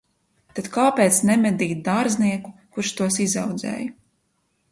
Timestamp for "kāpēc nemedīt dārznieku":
0.77-2.55